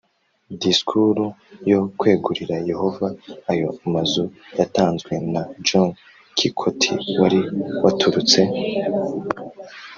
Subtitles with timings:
[0.61, 1.25] Disikuru
[1.71, 3.07] yo kwegurira Yehova
[3.51, 4.23] ayo mazu
[4.59, 5.89] yatanzwe na John
[6.37, 6.81] Kikot
[7.21, 7.39] wari
[7.83, 8.39] waturutse